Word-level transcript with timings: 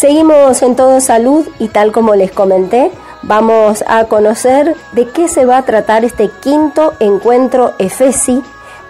Seguimos 0.00 0.62
en 0.62 0.76
Todo 0.76 0.98
Salud 0.98 1.46
y 1.58 1.68
tal 1.68 1.92
como 1.92 2.14
les 2.14 2.32
comenté, 2.32 2.88
vamos 3.22 3.84
a 3.86 4.06
conocer 4.08 4.68
de 4.94 5.04
qué 5.14 5.28
se 5.28 5.44
va 5.44 5.58
a 5.58 5.66
tratar 5.66 6.04
este 6.04 6.30
quinto 6.42 6.92
encuentro 7.00 7.72
EFESI 7.78 8.40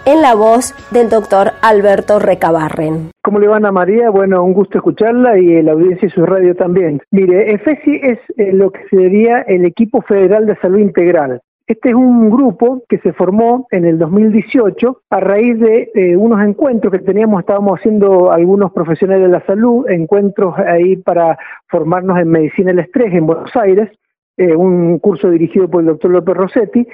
en 0.05 0.21
la 0.21 0.35
voz 0.35 0.73
del 0.89 1.09
doctor 1.09 1.51
Alberto 1.61 2.17
Recabarren. 2.19 3.11
¿Cómo 3.25 3.39
le 3.39 3.49
van 3.49 3.65
a 3.65 3.73
María? 3.73 4.09
Bueno, 4.09 4.41
un 4.41 4.53
gusto 4.53 4.77
escucharla 4.77 5.37
y 5.37 5.61
la 5.61 5.73
audiencia 5.73 6.07
y 6.07 6.11
su 6.11 6.25
radio 6.25 6.55
también. 6.55 7.01
Mire, 7.11 7.55
EFESI 7.55 7.99
es 8.03 8.19
eh, 8.37 8.53
lo 8.53 8.71
que 8.71 8.87
sería 8.89 9.41
el 9.41 9.65
Equipo 9.65 10.01
Federal 10.03 10.45
de 10.45 10.55
Salud 10.61 10.79
Integral. 10.79 11.41
Este 11.71 11.91
es 11.91 11.95
un 11.95 12.29
grupo 12.29 12.83
que 12.89 12.97
se 12.97 13.13
formó 13.13 13.65
en 13.71 13.85
el 13.85 13.97
2018 13.97 15.03
a 15.09 15.19
raíz 15.21 15.57
de 15.57 15.89
eh, 15.95 16.17
unos 16.17 16.41
encuentros 16.41 16.91
que 16.91 16.99
teníamos, 16.99 17.39
estábamos 17.39 17.79
haciendo 17.79 18.29
algunos 18.29 18.73
profesionales 18.73 19.23
de 19.23 19.31
la 19.31 19.45
salud, 19.45 19.89
encuentros 19.89 20.53
ahí 20.59 20.97
para 20.97 21.37
formarnos 21.69 22.19
en 22.19 22.27
medicina 22.27 22.71
del 22.71 22.79
estrés 22.79 23.13
en 23.13 23.25
Buenos 23.25 23.55
Aires, 23.55 23.89
eh, 24.35 24.53
un 24.53 24.99
curso 24.99 25.29
dirigido 25.29 25.69
por 25.69 25.79
el 25.79 25.87
doctor 25.87 26.11
López 26.11 26.35
Rossetti, 26.35 26.85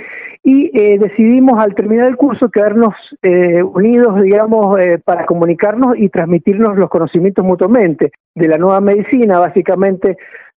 y 0.43 0.69
eh, 0.79 0.99
decidimos 0.99 1.57
al 1.57 1.73
terminar 1.73 2.09
el 2.09 2.15
curso 2.15 2.49
quedarnos 2.49 2.93
eh, 3.23 3.63
unidos, 3.63 4.21
digamos, 4.21 4.77
para 5.05 5.25
comunicarnos 5.25 5.97
y 5.97 6.09
transmitirnos 6.09 6.77
los 6.77 6.89
conocimientos 6.91 7.43
mutuamente 7.43 8.11
de 8.35 8.47
la 8.47 8.59
nueva 8.59 8.79
medicina, 8.79 9.39
básicamente 9.39 10.17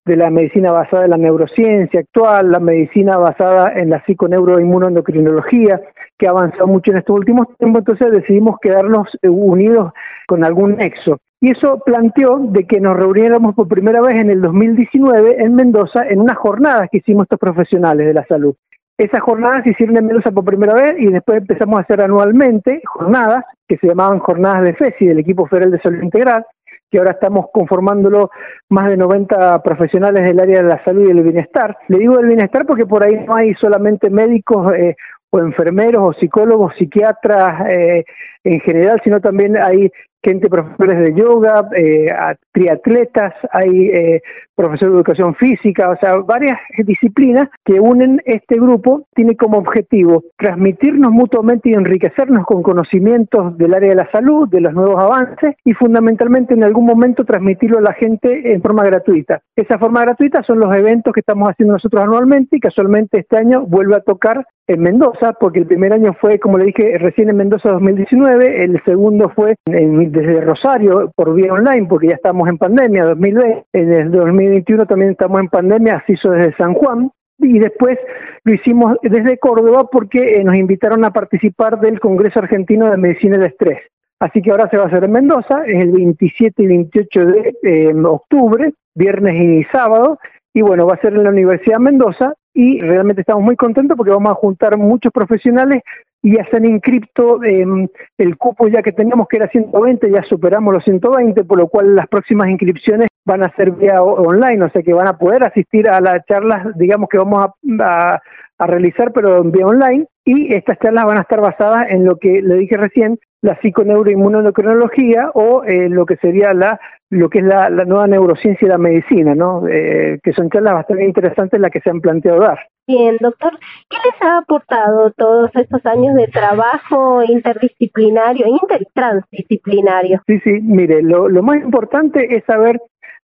de 0.09 0.17
la 0.17 0.31
medicina 0.31 0.73
basada 0.73 1.05
en 1.05 1.11
la 1.11 1.19
neurociencia 1.19 2.01
actual, 2.01 2.51
la 2.51 2.59
medicina 2.59 3.17
basada 3.19 3.73
en 3.75 3.91
la 3.91 4.03
psiconeuroinmunoendocrinología, 4.05 5.81
que 6.19 6.27
ha 6.27 6.31
avanzado 6.31 6.67
mucho 6.67 6.91
en 6.91 6.99
estos 6.99 7.15
últimos 7.15 7.47
tiempos, 7.59 7.81
entonces 7.81 8.11
decidimos 8.11 8.59
quedarnos 8.61 9.17
unidos 9.23 9.93
con 10.27 10.43
algún 10.43 10.77
nexo. 10.77 11.19
Y 11.41 11.51
eso 11.53 11.81
planteó 11.87 12.39
de 12.39 12.65
que 12.67 12.81
nos 12.81 12.97
reuniéramos 12.97 13.55
por 13.55 13.69
primera 13.69 14.01
vez 14.01 14.17
en 14.17 14.31
el 14.31 14.41
2019 14.41 15.37
en 15.45 15.55
Mendoza 15.55 16.09
en 16.09 16.21
unas 16.21 16.37
jornadas 16.37 16.89
que 16.91 16.99
hicimos 16.99 17.25
estos 17.25 17.39
profesionales 17.39 18.07
de 18.07 18.15
la 18.15 18.27
salud. 18.27 18.57
Esas 18.97 19.21
jornadas 19.21 19.63
se 19.63 19.71
hicieron 19.71 19.97
en 19.97 20.07
Mendoza 20.07 20.33
por 20.33 20.45
primera 20.45 20.75
vez 20.75 20.97
y 20.99 21.07
después 21.07 21.39
empezamos 21.39 21.79
a 21.79 21.83
hacer 21.83 22.01
anualmente 22.01 22.83
jornadas 22.85 23.45
que 23.69 23.77
se 23.77 23.87
llamaban 23.87 24.19
jornadas 24.19 24.65
de 24.65 24.75
FESI, 24.75 25.07
del 25.07 25.21
Equipo 25.21 25.47
Federal 25.47 25.71
de 25.71 25.79
Salud 25.79 26.03
Integral, 26.03 26.45
que 26.91 26.99
ahora 26.99 27.13
estamos 27.13 27.47
conformándolo 27.53 28.31
más 28.69 28.89
de 28.89 28.97
90 28.97 29.63
profesionales 29.63 30.25
del 30.25 30.41
área 30.41 30.63
de 30.63 30.69
la 30.69 30.85
salud 30.85 31.05
y 31.05 31.09
del 31.09 31.23
bienestar. 31.23 31.77
Le 31.89 31.99
digo 31.99 32.17
del 32.17 32.29
bienestar 32.29 32.67
porque 32.67 32.87
por 32.87 33.03
ahí 33.03 33.17
no 33.27 33.35
hay 33.35 33.55
solamente 33.55 34.11
médicos 34.11 34.75
eh, 34.75 34.97
o 35.31 35.41
enfermeros 35.41 36.03
o 36.03 36.19
psicólogos, 36.19 36.75
psiquiatras 36.77 37.67
eh, 37.69 38.05
en 38.49 38.61
general, 38.61 39.01
sino 39.05 39.21
también 39.21 39.57
hay 39.57 39.91
gente, 40.23 40.49
profesores 40.49 40.99
de 40.99 41.15
yoga, 41.15 41.69
eh, 41.77 42.11
triatletas, 42.53 43.35
hay 43.53 43.89
eh, 43.89 44.23
profesores 44.57 44.93
de 44.93 44.99
educación 44.99 45.35
física, 45.37 45.91
o 45.91 45.97
sea, 45.97 46.17
varias 46.17 46.59
disciplinas 46.85 47.49
que 47.65 47.79
unen 47.79 48.21
este 48.25 48.57
grupo, 48.57 49.07
tiene 49.15 49.37
como 49.37 49.59
objetivo 49.59 50.25
transmitirnos 50.37 51.13
mutuamente 51.13 51.71
y 51.71 51.75
enriquecernos 51.75 52.45
con 52.47 52.63
conocimientos 52.63 53.57
del 53.57 53.75
área 53.75 53.91
de 53.91 53.95
la 53.95 54.11
salud, 54.11 54.49
de 54.49 54.61
los 54.61 54.75
nuevos 54.75 54.99
avances 54.99 55.55
y 55.65 55.73
fundamentalmente 55.75 56.55
en 56.55 56.65
algún 56.65 56.87
momento 56.87 57.25
transmitirlo 57.25 57.79
a 57.79 57.83
la 57.83 57.93
gente 57.93 58.53
en 58.53 58.61
forma 58.61 58.85
gratuita. 58.85 59.41
Esa 59.55 59.79
forma 59.79 60.01
gratuita 60.01 60.43
son 60.43 60.59
los 60.59 60.75
eventos 60.75 61.13
que 61.13 61.21
estamos 61.21 61.51
haciendo 61.51 61.75
nosotros 61.75 62.03
anualmente 62.03 62.57
y 62.57 62.61
casualmente 62.61 63.19
este 63.19 63.37
año 63.37 63.67
vuelve 63.67 63.97
a 63.97 64.01
tocar 64.01 64.47
en 64.69 64.81
Mendoza, 64.83 65.33
porque 65.33 65.61
el 65.61 65.67
primer 65.67 65.93
año 65.95 66.15
fue, 66.21 66.39
como 66.39 66.59
le 66.59 66.67
dije, 66.67 66.99
recién 66.99 67.31
en 67.31 67.37
Mendoza 67.37 67.71
2019, 67.71 68.38
el 68.41 68.83
segundo 68.85 69.31
fue 69.31 69.55
desde 69.67 70.41
Rosario 70.41 71.13
por 71.15 71.35
vía 71.35 71.53
online, 71.53 71.87
porque 71.89 72.09
ya 72.09 72.15
estamos 72.15 72.49
en 72.49 72.59
pandemia, 72.59 73.05
2020, 73.05 73.65
en 73.73 73.93
el 73.93 74.11
2021 74.11 74.87
también 74.87 75.11
estamos 75.13 75.41
en 75.41 75.49
pandemia, 75.49 75.97
así 75.97 76.15
hizo 76.15 76.31
desde 76.31 76.57
San 76.57 76.75
Juan, 76.75 77.11
y 77.39 77.59
después 77.59 77.99
lo 78.45 78.55
hicimos 78.55 78.97
desde 79.03 79.39
Córdoba 79.39 79.89
porque 79.91 80.41
eh, 80.41 80.45
nos 80.45 80.57
invitaron 80.57 81.05
a 81.05 81.13
participar 81.13 81.79
del 81.81 82.01
Congreso 82.01 82.41
Argentino 82.41 82.91
de 82.91 82.97
Medicina 82.97 83.37
del 83.37 83.47
Estrés. 83.47 83.81
Así 84.21 84.43
que 84.43 84.51
ahora 84.51 84.69
se 84.69 84.77
va 84.77 84.85
a 84.85 84.87
hacer 84.89 85.05
en 85.05 85.13
Mendoza, 85.13 85.65
es 85.65 85.81
el 85.81 85.93
27 85.93 86.63
y 86.63 86.67
28 86.67 87.27
de 87.27 87.55
eh, 87.63 87.95
octubre, 88.05 88.73
viernes 88.95 89.41
y 89.41 89.65
sábado, 89.71 90.19
y 90.59 90.61
bueno, 90.61 90.89
va 90.89 90.95
a 90.95 91.01
ser 91.01 91.15
en 91.15 91.23
la 91.23 91.31
Universidad 91.31 91.79
Mendoza 91.79 92.35
y 92.53 92.81
realmente 92.81 93.21
estamos 93.21 93.45
muy 93.45 93.55
contentos 93.55 93.97
porque 93.97 94.11
vamos 94.11 94.33
a 94.33 94.35
juntar 94.35 94.77
muchos 94.77 95.13
profesionales 95.13 95.85
y 96.21 96.35
ya 96.35 96.45
se 96.51 96.57
han 96.57 96.65
inscrito 96.65 97.39
el 97.45 98.37
cupo 98.37 98.67
ya 98.67 98.83
que 98.83 98.91
teníamos 98.91 99.29
que 99.29 99.37
era 99.37 99.47
120, 99.47 100.11
ya 100.11 100.25
superamos 100.25 100.75
los 100.75 100.83
120, 100.83 101.45
por 101.45 101.59
lo 101.59 101.69
cual 101.69 101.95
las 101.95 102.09
próximas 102.09 102.51
inscripciones 102.51 103.07
van 103.25 103.45
a 103.45 103.55
ser 103.55 103.71
vía 103.71 104.03
online, 104.03 104.65
o 104.65 104.71
sea 104.71 104.83
que 104.83 104.93
van 104.93 105.07
a 105.07 105.17
poder 105.17 105.45
asistir 105.45 105.89
a 105.89 106.01
las 106.01 106.27
charlas, 106.27 106.77
digamos 106.77 107.09
que 107.09 107.19
vamos 107.19 107.51
a, 107.79 108.21
a 108.59 108.67
realizar, 108.67 109.13
pero 109.13 109.45
vía 109.45 109.65
online, 109.65 110.07
y 110.25 110.53
estas 110.53 110.77
charlas 110.81 111.07
van 111.07 111.19
a 111.19 111.23
estar 111.23 111.41
basadas 111.41 111.89
en 111.91 112.05
lo 112.05 112.17
que 112.17 112.43
le 112.43 112.57
dije 112.57 112.77
recién, 112.77 113.17
la 113.41 113.59
psiconeuroinmunoendocrinología 113.61 115.31
o 115.35 115.63
eh, 115.65 115.89
lo 115.89 116.07
que 116.07 116.17
sería 116.17 116.53
la 116.55 116.81
lo 117.11 117.31
que 117.31 117.39
es 117.39 117.45
la, 117.45 117.71
nueva 117.71 118.07
neurociencia 118.07 118.67
y 118.67 118.69
la 118.69 118.77
medicina, 118.77 119.35
¿no? 119.35 119.67
Eh, 119.67 120.19
que 120.23 120.35
son 120.35 120.51
charlas 120.51 120.75
bastante 120.75 121.07
interesantes 121.07 121.59
las 121.59 121.71
que 121.71 121.81
se 121.81 121.89
han 121.89 122.03
planteado 122.03 122.41
dar. 122.41 122.59
Bien, 122.87 123.17
doctor, 123.21 123.53
¿qué 123.89 123.97
les 124.05 124.23
ha 124.23 124.39
aportado 124.39 125.11
todos 125.13 125.51
estos 125.55 125.85
años 125.87 126.15
de 126.17 126.27
trabajo 126.27 127.23
interdisciplinario, 127.23 128.47
intertransdisciplinario? 128.47 130.21
Sí, 130.27 130.39
sí, 130.41 130.61
mire, 130.63 131.03
lo, 131.03 131.29
lo 131.29 131.43
más 131.43 131.63
importante 131.63 132.37
es 132.37 132.45
saber 132.45 132.79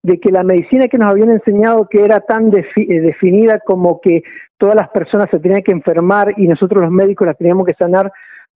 de 0.04 0.20
que 0.20 0.32
la 0.32 0.44
medicina 0.44 0.90
que 0.90 0.98
nos 0.98 1.10
habían 1.10 1.30
enseñado 1.30 1.88
que 1.90 2.04
era 2.04 2.20
tan 2.22 2.52
eh, 2.56 3.00
definida 3.00 3.60
como 3.60 4.02
que 4.02 4.24
todas 4.58 4.76
las 4.76 4.90
personas 4.90 5.30
se 5.30 5.40
tenían 5.40 5.64
que 5.64 5.72
enfermar 5.72 6.34
y 6.38 6.48
nosotros 6.48 6.84
los 6.84 6.92
médicos 6.92 7.26
las 7.26 7.38
teníamos 7.38 7.66
que 7.66 7.74
sanar 7.74 8.12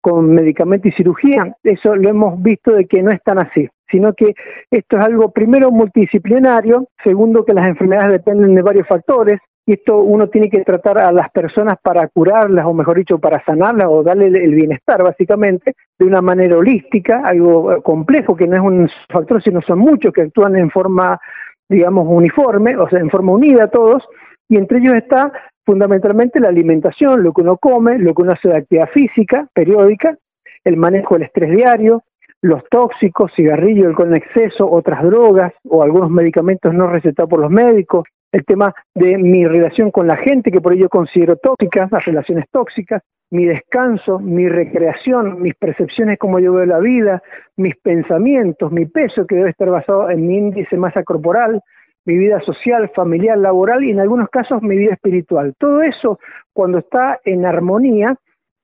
con 0.07 0.34
medicamento 0.34 0.88
y 0.88 0.94
cirugía, 0.94 1.53
eso 1.66 1.94
lo 1.94 2.07
hemos 2.07 2.41
visto 2.41 2.72
de 2.72 2.85
que 2.85 3.03
no 3.03 3.12
es 3.12 3.22
tan 3.23 3.40
así, 3.40 3.68
sino 3.91 4.13
que 4.13 4.35
esto 4.72 4.97
es 4.97 5.03
algo 5.03 5.31
primero 5.31 5.69
multidisciplinario, 5.69 6.88
segundo 7.03 7.44
que 7.44 7.53
las 7.53 7.68
enfermedades 7.68 8.12
dependen 8.12 8.56
de 8.56 8.62
varios 8.62 8.88
factores, 8.88 9.41
y 9.66 9.73
esto 9.73 9.97
uno 9.97 10.29
tiene 10.29 10.50
que 10.50 10.63
tratar 10.63 10.97
a 10.97 11.12
las 11.12 11.29
personas 11.31 11.78
para 11.84 12.07
curarlas, 12.07 12.66
o 12.66 12.73
mejor 12.73 12.96
dicho, 12.96 13.19
para 13.19 13.44
sanarlas 13.44 13.88
o 13.90 14.01
darle 14.01 14.28
el 14.28 14.56
bienestar, 14.56 15.03
básicamente, 15.03 15.73
de 16.00 16.06
una 16.06 16.22
manera 16.22 16.57
holística, 16.57 17.23
algo 17.25 17.81
complejo, 17.84 18.38
que 18.38 18.47
no 18.47 18.56
es 18.56 18.62
un 18.62 18.90
factor, 19.09 19.44
sino 19.44 19.62
son 19.62 19.79
muchos 19.79 20.13
que 20.13 20.22
actúan 20.22 20.56
en 20.56 20.69
forma, 20.69 21.19
digamos, 21.67 22.07
uniforme, 22.09 22.78
o 22.78 22.88
sea, 22.88 23.00
en 23.00 23.09
forma 23.09 23.34
unida 23.34 23.67
todos, 23.67 24.07
y 24.47 24.56
entre 24.56 24.78
ellos 24.78 24.96
está 24.96 25.34
fundamentalmente 25.67 26.39
la 26.39 26.47
alimentación, 26.47 27.23
lo 27.23 27.33
que 27.33 27.41
uno 27.41 27.57
come, 27.57 28.00
lo 28.00 28.16
que 28.16 28.22
uno 28.22 28.31
hace 28.31 28.47
de 28.47 28.55
actividad 28.55 28.89
física 28.89 29.50
periódica, 29.53 30.17
el 30.63 30.78
manejo 30.78 31.16
del 31.16 31.23
estrés 31.23 31.51
diario, 31.51 32.03
los 32.41 32.63
tóxicos, 32.69 33.33
cigarrillo, 33.35 33.89
alcohol 33.89 34.07
en 34.07 34.16
exceso, 34.16 34.72
otras 34.72 35.03
drogas 35.03 35.51
o 35.69 35.83
algunos 35.83 36.09
medicamentos 36.09 36.73
no 36.73 36.88
recetados 36.88 37.29
por 37.29 37.41
los 37.41 37.51
médicos, 37.51 38.05
el 38.31 38.45
tema 38.45 38.73
de 38.95 39.17
mi 39.17 39.45
relación 39.45 39.91
con 39.91 40.07
la 40.07 40.16
gente, 40.16 40.51
que 40.51 40.61
por 40.61 40.72
ello 40.72 40.88
considero 40.88 41.35
tóxicas, 41.35 41.91
las 41.91 42.05
relaciones 42.05 42.45
tóxicas, 42.49 43.01
mi 43.29 43.45
descanso, 43.45 44.19
mi 44.19 44.47
recreación, 44.47 45.41
mis 45.41 45.55
percepciones 45.55 46.17
como 46.17 46.39
yo 46.39 46.53
veo 46.53 46.66
la 46.66 46.79
vida, 46.79 47.22
mis 47.57 47.75
pensamientos, 47.75 48.72
mi 48.72 48.85
peso 48.85 49.28
que 49.28 49.35
debe 49.35 49.49
estar 49.49 49.69
basado 49.69 50.09
en 50.09 50.28
mi 50.28 50.38
índice 50.38 50.78
masa 50.78 51.03
corporal, 51.03 51.61
mi 52.07 52.18
vida 52.18 52.40
social, 52.40 52.90
familiar, 52.95 53.38
laboral 53.38 53.84
y 53.84 53.91
en 53.91 54.00
algunos 54.00 54.29
casos 54.29 54.63
mi 54.63 54.78
vida 54.78 54.94
espiritual. 54.94 55.53
Todo 55.59 55.81
eso, 55.81 56.19
cuando 56.53 56.78
está 56.78 57.19
en 57.25 57.45
armonía, 57.45 58.16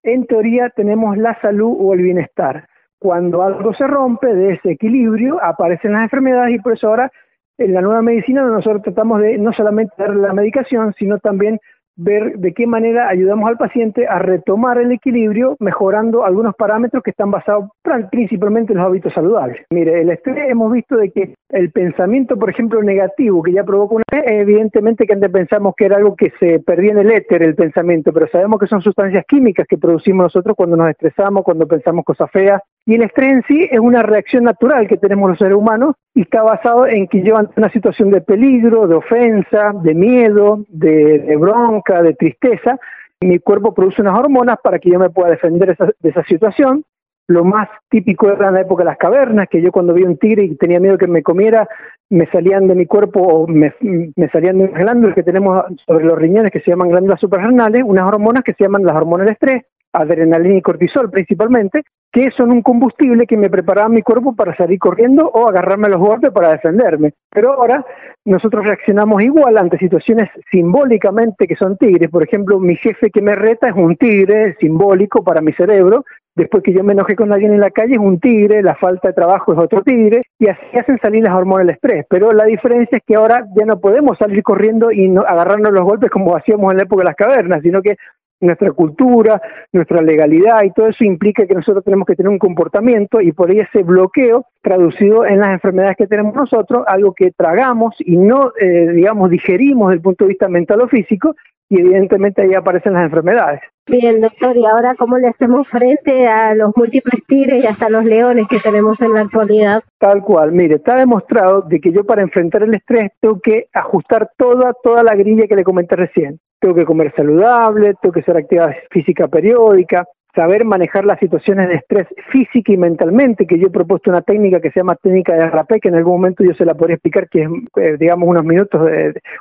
en 0.02 0.26
teoría 0.26 0.70
tenemos 0.70 1.18
la 1.18 1.40
salud 1.42 1.76
o 1.78 1.94
el 1.94 2.02
bienestar. 2.02 2.68
Cuando 3.00 3.44
algo 3.44 3.74
se 3.74 3.86
rompe 3.86 4.34
de 4.34 4.54
ese 4.54 4.72
equilibrio, 4.72 5.44
aparecen 5.44 5.92
las 5.92 6.04
enfermedades 6.04 6.56
y 6.56 6.60
por 6.60 6.72
eso 6.72 6.88
ahora 6.88 7.12
en 7.58 7.74
la 7.74 7.82
nueva 7.82 8.02
medicina 8.02 8.44
nosotros 8.44 8.82
tratamos 8.82 9.20
de 9.20 9.38
no 9.38 9.52
solamente 9.52 9.94
dar 9.98 10.16
la 10.16 10.32
medicación, 10.32 10.94
sino 10.98 11.20
también 11.20 11.60
ver 11.96 12.38
de 12.38 12.54
qué 12.54 12.68
manera 12.68 13.10
ayudamos 13.10 13.48
al 13.50 13.58
paciente 13.58 14.08
a 14.08 14.20
retomar 14.20 14.78
el 14.78 14.92
equilibrio 14.92 15.56
mejorando 15.60 16.26
algunos 16.26 16.56
parámetros 16.56 17.04
que 17.04 17.12
están 17.12 17.32
basados 17.32 17.70
principalmente 18.12 18.74
en 18.74 18.80
los 18.80 18.88
hábitos 18.88 19.14
saludables. 19.14 19.66
Mire, 19.72 20.02
el 20.02 20.10
estrés 20.10 20.50
hemos 20.50 20.72
visto 20.72 20.98
de 20.98 21.12
que 21.12 21.36
el 21.50 21.72
pensamiento, 21.72 22.38
por 22.38 22.50
ejemplo, 22.50 22.82
negativo 22.82 23.44
que 23.44 23.54
ya 23.54 23.64
provoca 23.64 23.96
una 23.96 24.04
evidentemente 24.26 25.06
que 25.06 25.14
antes 25.14 25.32
pensamos 25.32 25.74
que 25.76 25.86
era 25.86 25.98
algo 25.98 26.16
que 26.16 26.32
se 26.40 26.60
perdía 26.60 26.92
en 26.92 27.00
el 27.00 27.12
éter 27.12 27.44
el 27.44 27.56
pensamiento, 27.56 28.14
pero 28.14 28.28
sabemos 28.28 28.60
que 28.60 28.68
son 28.68 28.82
sustancias 28.82 29.26
químicas 29.28 29.68
que 29.68 29.78
producimos 29.78 30.26
nosotros 30.26 30.56
cuando 30.56 30.76
nos 30.76 30.90
estresamos, 30.90 31.44
cuando 31.44 31.68
pensamos 31.68 32.06
cosas 32.06 32.30
feas, 32.32 32.62
y 32.86 32.96
el 32.96 33.04
estrés 33.04 33.32
en 33.32 33.44
sí 33.48 33.68
es 33.72 33.80
una 33.80 34.04
reacción 34.04 34.44
natural 34.44 34.88
que 34.88 34.98
tenemos 34.98 35.30
los 35.30 35.40
seres 35.40 35.56
humanos 35.56 35.96
y 36.14 36.22
está 36.22 36.44
basado 36.44 36.86
en 36.86 37.08
que 37.08 37.20
ante 37.34 37.54
una 37.56 37.70
situación 37.70 38.12
de 38.12 38.20
peligro, 38.22 38.88
de 38.88 38.96
ofensa, 38.96 39.72
de 39.82 39.94
miedo, 39.94 40.66
de, 40.68 41.36
bronca, 41.40 42.02
de 42.02 42.14
tristeza, 42.14 42.78
mi 43.22 43.40
cuerpo 43.40 43.74
produce 43.74 44.02
unas 44.02 44.20
hormonas 44.20 44.58
para 44.62 44.80
que 44.80 44.90
yo 44.90 45.00
me 45.00 45.10
pueda 45.10 45.30
defender 45.30 45.78
de 45.78 46.10
esa 46.10 46.24
situación. 46.26 46.84
Lo 47.30 47.46
más 47.46 47.70
típico 47.90 48.30
era 48.30 48.50
en 48.50 48.56
la 48.56 48.62
época 48.62 48.84
de 48.84 48.90
las 48.90 48.98
cavernas, 48.98 49.48
que 49.50 49.62
yo 49.62 49.72
cuando 49.72 49.94
vi 49.94 50.04
un 50.04 50.18
tigre 50.18 50.44
y 50.44 50.56
tenía 50.56 50.82
miedo 50.82 50.98
que 50.98 51.08
me 51.08 51.24
comiera, 51.24 51.70
me 52.10 52.28
salían 52.28 52.68
de 52.68 52.76
mi 52.76 52.86
cuerpo 52.86 53.22
o 53.22 53.48
me, 53.48 53.74
me 53.80 54.28
salían 54.28 54.58
de 54.58 54.66
unas 54.66 54.82
glándulas 54.82 55.16
que 55.16 55.24
tenemos 55.24 55.64
sobre 55.86 56.04
los 56.04 56.18
riñones 56.18 56.52
que 56.52 56.60
se 56.60 56.72
llaman 56.72 56.90
glándulas 56.90 57.22
suprarrenales, 57.22 57.84
unas 57.86 58.06
hormonas 58.06 58.44
que 58.44 58.54
se 58.54 58.66
llaman 58.66 58.84
las 58.84 58.98
hormonas 58.98 59.26
del 59.26 59.34
estrés, 59.36 59.64
adrenalina 59.94 60.58
y 60.58 60.62
cortisol 60.62 61.10
principalmente, 61.10 61.84
que 62.12 62.30
son 62.32 62.52
un 62.52 62.62
combustible 62.62 63.26
que 63.26 63.38
me 63.38 63.50
preparaba 63.50 63.90
mi 63.90 64.04
cuerpo 64.04 64.36
para 64.36 64.56
salir 64.56 64.78
corriendo 64.78 65.28
o 65.28 65.48
agarrarme 65.48 65.88
a 65.88 65.92
los 65.92 66.00
golpes 66.00 66.32
para 66.32 66.52
defenderme. 66.52 67.14
Pero 67.32 67.54
ahora 67.54 67.84
nosotros 68.26 68.66
reaccionamos 68.66 69.24
igual 69.24 69.58
ante 69.58 69.80
situaciones 69.80 70.30
simbólicamente 70.52 71.48
que 71.48 71.56
son 71.56 71.76
tigres. 71.78 72.12
Por 72.12 72.24
ejemplo, 72.24 72.60
mi 72.60 72.76
jefe 72.76 73.10
que 73.10 73.22
me 73.22 73.36
reta 73.36 73.70
es 73.70 73.76
un 73.76 73.96
tigre 73.96 74.56
simbólico 74.60 75.24
para 75.24 75.42
mi 75.42 75.54
cerebro. 75.54 76.06
Después 76.36 76.64
que 76.64 76.74
yo 76.74 76.84
me 76.84 76.94
enoje 76.94 77.16
con 77.16 77.32
alguien 77.32 77.54
en 77.54 77.60
la 77.60 77.72
calle 77.72 77.94
es 77.94 78.00
un 78.00 78.20
tigre, 78.20 78.64
la 78.64 78.76
falta 78.76 79.10
de 79.10 79.14
trabajo 79.14 79.54
es 79.54 79.60
otro 79.60 79.84
tigre, 79.84 80.24
y 80.40 80.48
así 80.48 80.78
hacen 80.78 81.00
salir 81.00 81.24
las 81.24 81.34
hormonas 81.34 81.68
del 81.68 81.76
estrés. 81.76 82.06
Pero 82.10 82.34
la 82.34 82.46
diferencia 82.46 82.98
es 82.98 83.04
que 83.06 83.16
ahora 83.16 83.46
ya 83.56 83.66
no 83.66 83.80
podemos 83.80 84.18
salir 84.18 84.42
corriendo 84.42 84.92
y 84.92 85.10
no, 85.10 85.22
agarrarnos 85.22 85.72
los 85.72 85.84
golpes 85.84 86.10
como 86.10 86.36
hacíamos 86.36 86.72
en 86.72 86.78
la 86.78 86.84
época 86.84 87.02
de 87.02 87.06
las 87.06 87.16
cavernas, 87.16 87.62
sino 87.62 87.82
que 87.82 87.98
nuestra 88.44 88.72
cultura, 88.72 89.42
nuestra 89.72 90.02
legalidad 90.02 90.64
y 90.64 90.72
todo 90.72 90.88
eso 90.88 91.04
implica 91.04 91.46
que 91.46 91.54
nosotros 91.54 91.84
tenemos 91.84 92.06
que 92.06 92.16
tener 92.16 92.30
un 92.30 92.40
comportamiento 92.40 93.22
y 93.22 93.32
por 93.32 93.50
ahí 93.50 93.60
ese 93.60 93.84
bloqueo 93.84 94.46
traducido 94.62 95.26
en 95.26 95.40
las 95.40 95.52
enfermedades 95.52 95.98
que 95.98 96.08
tenemos 96.08 96.36
nosotros, 96.36 96.84
algo 96.88 97.14
que 97.14 97.32
tragamos 97.32 97.96
y 98.00 98.18
no, 98.18 98.52
eh, 98.60 98.92
digamos, 98.94 99.30
digerimos 99.30 99.90
desde 99.90 99.98
el 99.98 100.02
punto 100.02 100.26
de 100.26 100.30
vista 100.30 100.48
mental 100.48 100.82
o 100.82 100.88
físico 100.88 101.36
y 101.70 101.80
evidentemente 101.80 102.42
ahí 102.42 102.54
aparecen 102.54 102.94
las 102.94 103.06
enfermedades. 103.06 103.62
Bien, 103.88 104.22
doctor, 104.22 104.56
y 104.56 104.66
ahora 104.66 104.96
cómo 104.96 105.18
le 105.18 105.28
hacemos 105.28 105.68
frente 105.68 106.28
a 106.28 106.54
los 106.56 106.72
múltiples 106.76 107.22
tigres 107.28 107.64
y 107.64 107.68
hasta 107.68 107.90
los 107.90 108.06
leones 108.06 108.48
que 108.48 108.60
tenemos 108.60 109.00
en 109.02 109.14
la 109.14 109.22
actualidad. 109.22 109.84
Tal 109.98 110.22
cual, 110.22 110.52
mire, 110.52 110.76
está 110.76 110.96
demostrado 110.96 111.64
de 111.64 111.80
que 111.80 111.92
yo 111.92 112.06
para 112.06 112.22
enfrentar 112.22 112.64
el 112.64 112.76
estrés 112.76 113.12
tengo 113.20 113.40
que 113.42 113.68
ajustar 113.74 114.30
toda, 114.38 114.74
toda 114.84 115.04
la 115.04 115.16
grilla 115.16 115.48
que 115.48 115.56
le 115.56 115.64
comenté 115.64 115.96
recién 115.96 116.40
tengo 116.64 116.76
que 116.76 116.86
comer 116.86 117.14
saludable, 117.14 117.94
tengo 118.02 118.14
que 118.14 118.22
hacer 118.22 118.38
actividad 118.38 118.74
física 118.90 119.28
periódica, 119.28 120.06
saber 120.34 120.64
manejar 120.64 121.04
las 121.04 121.20
situaciones 121.20 121.68
de 121.68 121.76
estrés 121.76 122.08
física 122.32 122.72
y 122.72 122.78
mentalmente, 122.78 123.46
que 123.46 123.60
yo 123.60 123.68
he 123.68 123.70
propuesto 123.70 124.10
una 124.10 124.22
técnica 124.22 124.62
que 124.62 124.72
se 124.72 124.80
llama 124.80 124.96
técnica 124.96 125.34
de 125.34 125.50
rapé, 125.50 125.82
que 125.82 125.90
en 125.90 125.96
algún 125.96 126.14
momento 126.14 126.42
yo 126.42 126.54
se 126.54 126.64
la 126.64 126.74
podría 126.74 126.96
explicar, 126.96 127.28
que 127.28 127.42
es, 127.42 127.50
eh, 127.76 127.98
digamos, 128.00 128.30
unos 128.30 128.46
minutos, 128.46 128.82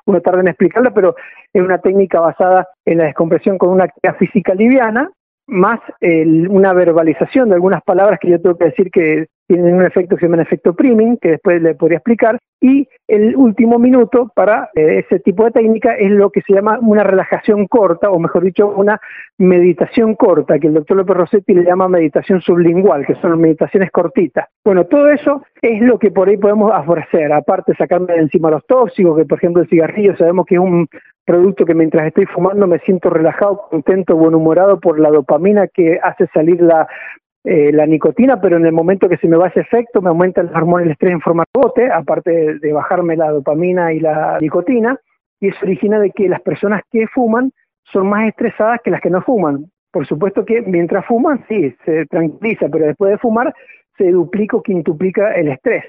uno 0.04 0.20
tarda 0.20 0.40
en 0.40 0.48
explicarla, 0.48 0.90
pero 0.90 1.14
es 1.52 1.62
una 1.62 1.78
técnica 1.78 2.18
basada 2.18 2.66
en 2.84 2.98
la 2.98 3.04
descompresión 3.04 3.56
con 3.56 3.70
una 3.70 3.84
actividad 3.84 4.18
física 4.18 4.52
liviana, 4.54 5.08
más 5.46 5.78
una 6.00 6.72
verbalización 6.72 7.50
de 7.50 7.54
algunas 7.54 7.82
palabras 7.84 8.18
que 8.20 8.30
yo 8.30 8.40
tengo 8.40 8.56
que 8.56 8.64
decir 8.64 8.90
que 8.90 9.26
tienen 9.52 9.74
un 9.74 9.84
efecto 9.84 10.16
que 10.16 10.20
se 10.20 10.30
llama 10.30 10.42
efecto 10.42 10.74
priming, 10.74 11.18
que 11.18 11.32
después 11.32 11.60
le 11.60 11.74
podría 11.74 11.98
explicar, 11.98 12.38
y 12.58 12.88
el 13.06 13.36
último 13.36 13.78
minuto 13.78 14.30
para 14.34 14.70
eh, 14.74 15.04
ese 15.04 15.18
tipo 15.18 15.44
de 15.44 15.50
técnica 15.50 15.94
es 15.94 16.10
lo 16.10 16.30
que 16.30 16.40
se 16.40 16.54
llama 16.54 16.78
una 16.80 17.02
relajación 17.02 17.66
corta, 17.66 18.10
o 18.10 18.18
mejor 18.18 18.44
dicho, 18.44 18.68
una 18.68 18.98
meditación 19.36 20.14
corta, 20.14 20.58
que 20.58 20.68
el 20.68 20.74
doctor 20.74 20.96
López 20.96 21.16
Rossetti 21.16 21.52
le 21.52 21.64
llama 21.64 21.88
meditación 21.88 22.40
sublingual, 22.40 23.04
que 23.04 23.14
son 23.16 23.38
meditaciones 23.38 23.90
cortitas. 23.90 24.48
Bueno, 24.64 24.86
todo 24.86 25.10
eso 25.10 25.42
es 25.60 25.82
lo 25.82 25.98
que 25.98 26.10
por 26.10 26.28
ahí 26.28 26.38
podemos 26.38 26.72
ofrecer, 26.72 27.30
aparte 27.32 27.74
sacarme 27.74 28.14
de 28.14 28.20
encima 28.20 28.50
los 28.50 28.64
tóxicos, 28.66 29.18
que 29.18 29.26
por 29.26 29.38
ejemplo 29.38 29.62
el 29.62 29.68
cigarrillo 29.68 30.16
sabemos 30.16 30.46
que 30.46 30.54
es 30.54 30.60
un 30.60 30.88
producto 31.26 31.64
que 31.64 31.74
mientras 31.74 32.06
estoy 32.06 32.26
fumando 32.26 32.66
me 32.66 32.78
siento 32.80 33.10
relajado, 33.10 33.66
contento, 33.70 34.16
humorado 34.16 34.80
por 34.80 34.98
la 34.98 35.10
dopamina 35.10 35.66
que 35.68 35.98
hace 36.02 36.26
salir 36.28 36.60
la, 36.60 36.88
eh, 37.44 37.72
la 37.72 37.86
nicotina, 37.86 38.40
pero 38.40 38.56
en 38.56 38.66
el 38.66 38.72
momento 38.72 39.08
que 39.08 39.16
se 39.16 39.26
me 39.26 39.36
va 39.36 39.48
ese 39.48 39.60
efecto 39.60 40.00
me 40.00 40.10
aumenta 40.10 40.42
el 40.42 40.48
hormona 40.54 40.82
del 40.82 40.92
estrés 40.92 41.12
en 41.12 41.20
forma 41.20 41.42
de 41.52 41.60
bote, 41.60 41.90
aparte 41.90 42.58
de, 42.58 42.72
bajarme 42.72 43.16
la 43.16 43.32
dopamina 43.32 43.92
y 43.92 43.98
la 43.98 44.38
nicotina, 44.40 44.96
y 45.40 45.48
eso 45.48 45.58
origina 45.62 45.98
de 45.98 46.12
que 46.12 46.28
las 46.28 46.40
personas 46.40 46.82
que 46.92 47.08
fuman 47.08 47.50
son 47.82 48.08
más 48.08 48.28
estresadas 48.28 48.80
que 48.84 48.92
las 48.92 49.00
que 49.00 49.10
no 49.10 49.22
fuman. 49.22 49.66
Por 49.90 50.06
supuesto 50.06 50.44
que 50.44 50.62
mientras 50.62 51.04
fuman, 51.04 51.44
sí, 51.48 51.74
se 51.84 52.06
tranquiliza, 52.06 52.68
pero 52.68 52.86
después 52.86 53.10
de 53.10 53.18
fumar 53.18 53.52
se 53.98 54.10
duplica 54.12 54.56
o 54.56 54.62
quintuplica 54.62 55.32
el 55.32 55.48
estrés. 55.48 55.84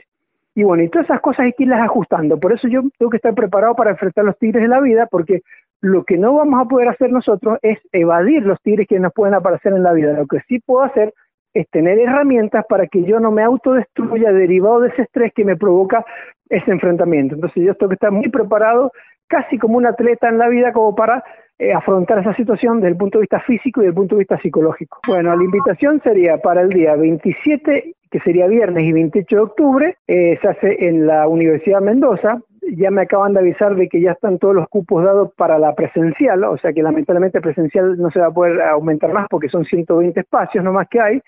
Y 0.56 0.64
bueno, 0.64 0.84
y 0.84 0.90
todas 0.90 1.06
esas 1.06 1.22
cosas 1.22 1.46
hay 1.46 1.54
que 1.54 1.64
irlas 1.64 1.82
ajustando. 1.82 2.40
Por 2.40 2.54
eso 2.54 2.68
yo 2.68 2.82
tengo 2.98 3.10
que 3.10 3.18
estar 3.18 3.34
preparado 3.36 3.76
para 3.76 3.92
enfrentar 3.92 4.26
los 4.26 4.38
tigres 4.40 4.64
de 4.64 4.68
la 4.68 4.82
vida, 4.82 5.08
porque 5.10 5.42
lo 5.82 6.04
que 6.04 6.18
no 6.18 6.34
vamos 6.34 6.60
a 6.60 6.68
poder 6.68 6.90
hacer 6.90 7.12
nosotros 7.12 7.60
es 7.62 7.78
evadir 7.92 8.44
los 8.44 8.60
tigres 8.62 8.88
que 8.88 9.00
nos 9.00 9.14
pueden 9.14 9.36
aparecer 9.36 9.74
en 9.74 9.84
la 9.84 9.94
vida. 9.94 10.14
Lo 10.14 10.26
que 10.26 10.40
sí 10.48 10.60
puedo 10.60 10.84
hacer 10.84 11.14
es 11.54 11.70
tener 11.70 12.00
herramientas 12.00 12.66
para 12.68 12.88
que 12.88 13.04
yo 13.04 13.20
no 13.20 13.32
me 13.32 13.44
autodestruya 13.44 14.32
derivado 14.32 14.82
de 14.82 14.90
ese 14.90 15.04
estrés 15.04 15.34
que 15.34 15.46
me 15.46 15.56
provoca 15.56 16.06
ese 16.50 16.72
enfrentamiento. 16.72 17.36
Entonces 17.36 17.64
yo 17.64 17.76
tengo 17.76 17.90
que 17.90 17.96
estar 17.96 18.12
muy 18.12 18.30
preparado, 18.30 18.92
casi 19.28 19.58
como 19.58 19.78
un 19.78 19.86
atleta 19.86 20.30
en 20.30 20.38
la 20.38 20.50
vida, 20.50 20.74
como 20.74 20.96
para 20.96 21.24
eh, 21.60 21.74
afrontar 21.74 22.20
esa 22.20 22.36
situación 22.36 22.78
desde 22.78 22.90
el 22.90 22.98
punto 22.98 23.18
de 23.18 23.24
vista 23.24 23.40
físico 23.42 23.82
y 23.82 23.86
desde 23.86 23.90
el 23.90 23.96
punto 23.96 24.16
de 24.16 24.20
vista 24.20 24.40
psicológico. 24.40 25.00
Bueno, 25.08 25.36
la 25.36 25.44
invitación 25.44 26.02
sería 26.04 26.38
para 26.38 26.62
el 26.62 26.70
día 26.70 26.96
27 26.96 27.96
que 28.14 28.20
sería 28.20 28.46
viernes 28.46 28.84
y 28.84 28.92
28 28.92 29.36
de 29.36 29.42
octubre, 29.42 29.98
eh, 30.06 30.38
se 30.40 30.48
hace 30.48 30.88
en 30.88 31.08
la 31.08 31.28
Universidad 31.28 31.80
de 31.80 31.86
Mendoza. 31.86 32.38
Ya 32.78 32.92
me 32.92 33.02
acaban 33.02 33.34
de 33.34 33.40
avisar 33.40 33.76
de 33.76 33.90
que 33.90 34.00
ya 34.02 34.12
están 34.12 34.38
todos 34.38 34.54
los 34.54 34.70
cupos 34.70 35.04
dados 35.04 35.32
para 35.36 35.58
la 35.58 35.74
presencial, 35.74 36.44
o 36.44 36.56
sea 36.60 36.74
que 36.74 36.84
lamentablemente 36.84 37.42
presencial 37.42 37.98
no 37.98 38.12
se 38.12 38.20
va 38.20 38.28
a 38.28 38.32
poder 38.32 38.62
aumentar 38.62 39.12
más 39.12 39.26
porque 39.30 39.50
son 39.50 39.66
120 39.66 40.20
espacios 40.20 40.64
nomás 40.64 40.88
que 40.90 41.02
hay. 41.02 41.22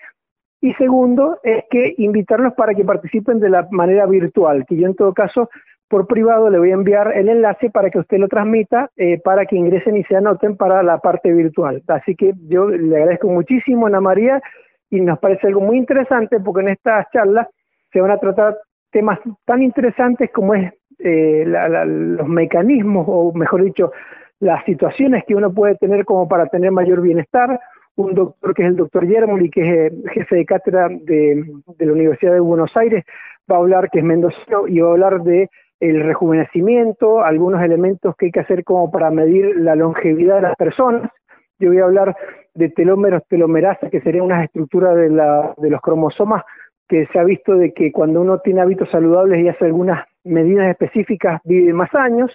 Y 0.60 0.72
segundo 0.74 1.38
es 1.42 1.64
que 1.70 1.94
invitarlos 1.98 2.54
para 2.54 2.74
que 2.74 2.84
participen 2.84 3.40
de 3.40 3.50
la 3.50 3.66
manera 3.70 4.06
virtual, 4.06 4.64
que 4.66 4.76
yo 4.76 4.86
en 4.86 4.94
todo 4.94 5.12
caso 5.12 5.50
por 5.88 6.06
privado 6.06 6.50
le 6.50 6.58
voy 6.58 6.70
a 6.70 6.74
enviar 6.74 7.12
el 7.16 7.28
enlace 7.28 7.70
para 7.70 7.90
que 7.90 7.98
usted 7.98 8.18
lo 8.18 8.28
transmita, 8.28 8.90
eh, 8.96 9.20
para 9.22 9.46
que 9.46 9.56
ingresen 9.56 9.96
y 9.96 10.04
se 10.04 10.16
anoten 10.16 10.56
para 10.56 10.82
la 10.82 10.98
parte 10.98 11.32
virtual. 11.32 11.82
Así 11.86 12.16
que 12.16 12.32
yo 12.48 12.68
le 12.68 12.96
agradezco 12.96 13.28
muchísimo, 13.28 13.86
Ana 13.86 14.00
María, 14.00 14.42
y 14.90 15.00
nos 15.00 15.18
parece 15.18 15.46
algo 15.46 15.60
muy 15.60 15.76
interesante 15.76 16.40
porque 16.40 16.62
en 16.62 16.68
estas 16.68 17.08
charlas 17.12 17.46
se 17.92 18.00
van 18.00 18.10
a 18.10 18.18
tratar 18.18 18.56
temas 18.90 19.18
tan 19.44 19.62
interesantes 19.62 20.30
como 20.32 20.54
es 20.54 20.72
eh, 20.98 21.44
los 21.46 22.26
mecanismos 22.28 23.04
o 23.08 23.32
mejor 23.32 23.62
dicho 23.62 23.92
las 24.40 24.64
situaciones 24.64 25.24
que 25.26 25.34
uno 25.34 25.52
puede 25.52 25.76
tener 25.76 26.04
como 26.04 26.28
para 26.28 26.46
tener 26.46 26.70
mayor 26.70 27.00
bienestar. 27.00 27.60
Un 27.96 28.14
doctor 28.14 28.54
que 28.54 28.62
es 28.62 28.68
el 28.68 28.76
doctor 28.76 29.06
Yermoli, 29.06 29.50
que 29.50 29.86
es 29.86 29.92
jefe 30.12 30.36
de 30.36 30.46
cátedra 30.46 30.88
de, 30.88 31.44
de, 31.78 31.86
la 31.86 31.92
Universidad 31.92 32.32
de 32.32 32.40
Buenos 32.40 32.76
Aires, 32.76 33.04
va 33.50 33.56
a 33.56 33.58
hablar, 33.60 33.90
que 33.90 34.00
es 34.00 34.04
mendocino, 34.04 34.68
y 34.68 34.80
va 34.80 34.88
a 34.88 34.92
hablar 34.92 35.22
de 35.22 35.50
el 35.80 36.02
rejuvenecimiento, 36.02 37.22
algunos 37.22 37.62
elementos 37.62 38.14
que 38.16 38.26
hay 38.26 38.32
que 38.32 38.40
hacer 38.40 38.64
como 38.64 38.90
para 38.90 39.10
medir 39.10 39.56
la 39.56 39.76
longevidad 39.76 40.36
de 40.36 40.42
las 40.42 40.56
personas. 40.56 41.10
Yo 41.58 41.68
voy 41.68 41.78
a 41.78 41.84
hablar 41.84 42.16
de 42.54 42.70
telómeros, 42.70 43.22
telomerasa, 43.28 43.90
que 43.90 44.00
sería 44.00 44.22
una 44.22 44.44
estructura 44.44 44.94
de, 44.94 45.10
la, 45.10 45.54
de 45.56 45.70
los 45.70 45.80
cromosomas 45.80 46.44
que 46.88 47.06
se 47.12 47.18
ha 47.18 47.24
visto 47.24 47.54
de 47.54 47.72
que 47.72 47.92
cuando 47.92 48.20
uno 48.20 48.38
tiene 48.38 48.60
hábitos 48.60 48.90
saludables 48.90 49.42
y 49.42 49.48
hace 49.48 49.64
algunas 49.64 50.06
medidas 50.24 50.68
específicas 50.68 51.40
vive 51.44 51.72
más 51.72 51.92
años 51.94 52.30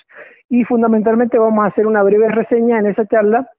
y 0.49 0.63
fundamentalmente 0.65 1.37
vamos 1.37 1.63
a 1.63 1.67
hacer 1.67 1.87
una 1.87 2.03
breve 2.03 2.29
reseña 2.29 2.79
en 2.79 2.87
esa 2.87 3.05
charla 3.05 3.49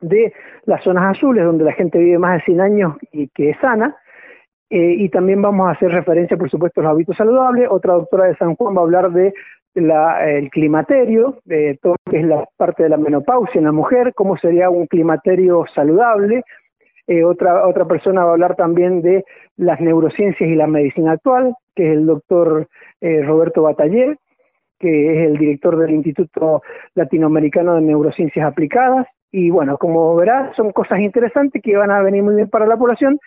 de 0.00 0.32
las 0.64 0.82
zonas 0.82 1.16
azules 1.16 1.44
donde 1.44 1.64
la 1.64 1.72
gente 1.72 1.98
vive 1.98 2.18
más 2.18 2.38
de 2.38 2.44
100 2.44 2.60
años 2.60 2.96
y 3.12 3.28
que 3.28 3.50
es 3.50 3.58
sana 3.58 3.96
eh, 4.68 4.94
y 4.98 5.08
también 5.08 5.40
vamos 5.40 5.68
a 5.68 5.72
hacer 5.72 5.90
referencia 5.90 6.36
por 6.36 6.50
supuesto 6.50 6.80
a 6.80 6.84
los 6.84 6.92
hábitos 6.92 7.16
saludables 7.16 7.68
otra 7.70 7.94
doctora 7.94 8.26
de 8.26 8.36
San 8.36 8.56
Juan 8.56 8.76
va 8.76 8.80
a 8.80 8.84
hablar 8.84 9.10
de 9.12 9.32
el 9.76 10.50
climaterio, 10.50 11.38
de 11.44 11.78
todo 11.82 11.96
lo 12.06 12.10
que 12.10 12.20
es 12.20 12.26
la 12.26 12.48
parte 12.56 12.84
de 12.84 12.88
la 12.88 12.96
menopausia 12.96 13.58
en 13.58 13.64
la 13.64 13.72
mujer, 13.72 14.14
cómo 14.14 14.36
sería 14.38 14.70
un 14.70 14.86
climaterio 14.86 15.66
saludable. 15.74 16.44
Eh, 17.06 17.22
otra, 17.24 17.66
otra 17.66 17.84
persona 17.84 18.24
va 18.24 18.30
a 18.30 18.32
hablar 18.32 18.56
también 18.56 19.02
de 19.02 19.24
las 19.56 19.80
neurociencias 19.80 20.48
y 20.48 20.54
la 20.54 20.66
medicina 20.66 21.12
actual, 21.12 21.54
que 21.74 21.90
es 21.90 21.98
el 21.98 22.06
doctor 22.06 22.68
eh, 23.00 23.22
Roberto 23.22 23.62
Bataller, 23.62 24.16
que 24.78 25.12
es 25.12 25.28
el 25.28 25.38
director 25.38 25.76
del 25.76 25.92
Instituto 25.92 26.62
Latinoamericano 26.94 27.74
de 27.74 27.82
Neurociencias 27.82 28.46
Aplicadas. 28.46 29.06
Y 29.32 29.50
bueno, 29.50 29.76
como 29.76 30.14
verás, 30.16 30.54
son 30.56 30.72
cosas 30.72 31.00
interesantes 31.00 31.62
que 31.62 31.76
van 31.76 31.90
a 31.90 32.02
venir 32.02 32.22
muy 32.22 32.36
bien 32.36 32.48
para 32.48 32.66
la 32.66 32.76
población 32.76 33.18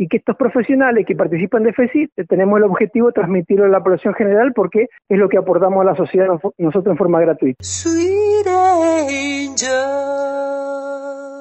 y 0.00 0.08
que 0.08 0.16
estos 0.16 0.34
profesionales 0.36 1.04
que 1.06 1.14
participan 1.14 1.62
de 1.62 1.74
FESI 1.74 2.08
tenemos 2.26 2.56
el 2.56 2.64
objetivo 2.64 3.08
de 3.08 3.12
transmitirlo 3.12 3.66
a 3.66 3.68
la 3.68 3.82
población 3.82 4.14
general 4.14 4.52
porque 4.54 4.88
es 5.08 5.18
lo 5.18 5.28
que 5.28 5.36
aportamos 5.36 5.82
a 5.82 5.84
la 5.84 5.94
sociedad 5.94 6.26
nosotros 6.56 6.92
en 6.92 6.96
forma 6.96 7.20
gratuita. 7.20 7.62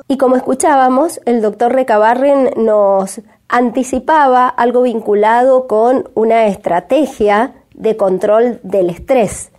Y 0.10 0.18
como 0.18 0.36
escuchábamos, 0.36 1.22
el 1.26 1.42
doctor 1.42 1.72
Recabarren 1.72 2.50
nos 2.58 3.22
anticipaba 3.48 4.50
algo 4.50 4.82
vinculado 4.82 5.68
con 5.68 6.10
una 6.16 6.48
estrategia 6.48 7.54
de 7.76 7.96
control 7.96 8.60
del 8.64 8.90
estrés. 8.90 9.54